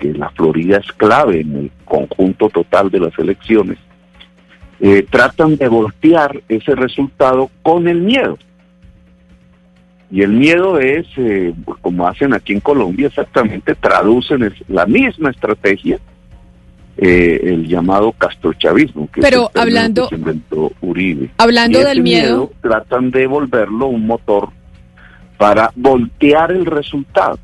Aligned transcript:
que 0.00 0.12
la 0.14 0.30
Florida 0.30 0.78
es 0.78 0.90
clave 0.92 1.42
en 1.42 1.56
el 1.56 1.70
conjunto 1.84 2.48
total 2.48 2.90
de 2.90 3.00
las 3.00 3.16
elecciones, 3.18 3.78
eh, 4.80 5.06
tratan 5.08 5.56
de 5.56 5.68
voltear 5.68 6.40
ese 6.48 6.74
resultado 6.74 7.50
con 7.62 7.86
el 7.86 8.00
miedo. 8.00 8.38
Y 10.10 10.22
el 10.22 10.32
miedo 10.32 10.80
es, 10.80 11.06
eh, 11.18 11.52
como 11.82 12.08
hacen 12.08 12.32
aquí 12.32 12.54
en 12.54 12.60
Colombia, 12.60 13.06
exactamente 13.06 13.74
traducen 13.74 14.52
la 14.68 14.86
misma 14.86 15.30
estrategia, 15.30 15.98
eh, 16.96 17.40
el 17.44 17.68
llamado 17.68 18.10
castrochavismo, 18.12 19.08
que 19.12 19.20
Pero 19.20 19.50
hablando, 19.54 20.08
se 20.08 20.16
inventó 20.16 20.72
Uribe. 20.80 21.30
Hablando 21.36 21.78
del 21.80 22.02
miedo, 22.02 22.50
Tratan 22.60 23.10
de 23.10 23.26
volverlo 23.26 23.86
un 23.86 24.06
motor 24.06 24.48
para 25.36 25.70
voltear 25.76 26.50
el 26.52 26.66
resultado. 26.66 27.38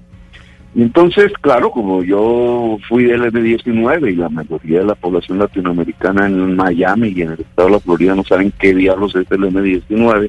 Entonces, 0.77 1.33
claro, 1.41 1.71
como 1.71 2.03
yo 2.03 2.77
fui 2.87 3.05
del 3.05 3.33
M19 3.33 4.13
y 4.13 4.17
la 4.17 4.29
mayoría 4.29 4.81
de 4.81 4.85
la 4.85 4.95
población 4.95 5.39
latinoamericana 5.39 6.27
en 6.27 6.55
Miami 6.55 7.15
y 7.17 7.23
en 7.23 7.33
el 7.33 7.41
estado 7.41 7.69
de 7.69 7.75
la 7.75 7.81
Florida 7.81 8.15
no 8.15 8.23
saben 8.25 8.53
qué 8.59 8.75
diablos 8.75 9.17
es 9.17 9.27
el 9.31 9.41
M19, 9.41 10.29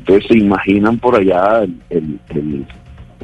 entonces 0.00 0.26
se 0.26 0.36
imaginan 0.36 0.98
por 0.98 1.14
allá 1.14 1.64
el, 1.90 2.18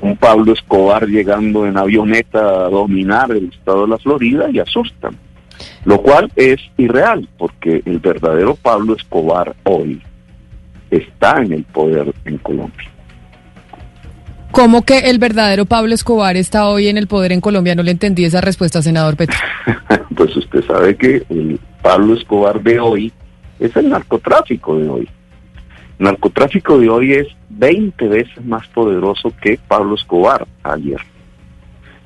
un 0.00 0.16
Pablo 0.16 0.52
Escobar 0.52 1.08
llegando 1.08 1.66
en 1.66 1.76
avioneta 1.76 2.38
a 2.38 2.68
dominar 2.68 3.32
el 3.32 3.50
estado 3.52 3.82
de 3.82 3.88
la 3.88 3.98
Florida 3.98 4.48
y 4.48 4.60
asustan. 4.60 5.16
Lo 5.84 6.00
cual 6.02 6.30
es 6.36 6.60
irreal, 6.76 7.28
porque 7.36 7.82
el 7.84 7.98
verdadero 7.98 8.54
Pablo 8.54 8.94
Escobar 8.94 9.56
hoy 9.64 10.00
está 10.88 11.42
en 11.42 11.52
el 11.52 11.64
poder 11.64 12.14
en 12.24 12.38
Colombia. 12.38 12.93
¿Cómo 14.54 14.82
que 14.82 15.10
el 15.10 15.18
verdadero 15.18 15.64
Pablo 15.64 15.94
Escobar 15.94 16.36
está 16.36 16.68
hoy 16.68 16.86
en 16.86 16.96
el 16.96 17.08
poder 17.08 17.32
en 17.32 17.40
Colombia? 17.40 17.74
No 17.74 17.82
le 17.82 17.90
entendí 17.90 18.24
esa 18.24 18.40
respuesta, 18.40 18.80
senador 18.82 19.16
Petro. 19.16 19.36
pues 20.16 20.36
usted 20.36 20.64
sabe 20.64 20.96
que 20.96 21.24
el 21.28 21.58
Pablo 21.82 22.14
Escobar 22.14 22.62
de 22.62 22.78
hoy 22.78 23.12
es 23.58 23.74
el 23.74 23.88
narcotráfico 23.88 24.78
de 24.78 24.88
hoy. 24.88 25.08
El 25.98 26.04
narcotráfico 26.04 26.78
de 26.78 26.88
hoy 26.88 27.14
es 27.14 27.26
20 27.50 28.06
veces 28.06 28.44
más 28.44 28.64
poderoso 28.68 29.32
que 29.42 29.58
Pablo 29.66 29.96
Escobar 29.96 30.46
ayer. 30.62 31.00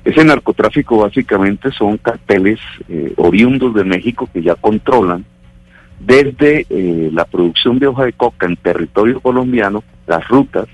Ese 0.03 0.25
narcotráfico 0.25 0.97
básicamente 0.97 1.71
son 1.71 1.97
carteles 1.99 2.59
eh, 2.87 3.13
oriundos 3.17 3.75
de 3.75 3.83
México 3.83 4.27
que 4.33 4.41
ya 4.41 4.55
controlan 4.55 5.23
desde 5.99 6.65
eh, 6.67 7.11
la 7.13 7.25
producción 7.25 7.77
de 7.77 7.85
hoja 7.85 8.05
de 8.05 8.13
coca 8.13 8.47
en 8.47 8.55
territorio 8.55 9.19
colombiano, 9.19 9.83
las 10.07 10.27
rutas, 10.27 10.65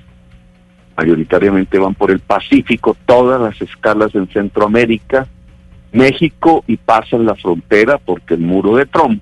mayoritariamente 0.98 1.78
van 1.78 1.94
por 1.94 2.12
el 2.12 2.20
Pacífico, 2.20 2.96
todas 3.06 3.42
las 3.42 3.62
escalas 3.62 4.14
en 4.16 4.28
Centroamérica, 4.28 5.28
México 5.92 6.64
y 6.68 6.78
pasan 6.78 7.26
la 7.26 7.36
frontera 7.36 7.98
porque 7.98 8.34
el 8.34 8.42
muro 8.42 8.76
de 8.76 8.86
Trump 8.86 9.22